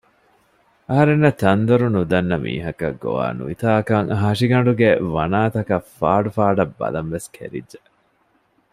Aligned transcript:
އަހަރެންނަށް 0.87 1.39
ތަންދޮރު 1.41 1.87
ނުދަންނަ 1.95 2.35
މީހަކަށް 2.45 2.99
ގޮވާ 3.03 3.25
ނުވިތާކަށް 3.37 4.07
ހަށިގަނޑުގެ 4.21 4.89
ވަނާތަކަށް 5.15 5.87
ފާޑު 5.97 6.29
ފާޑަށް 6.37 6.75
ބަލަންވެސް 6.79 7.29
ކެރިއްޖެ 7.35 7.79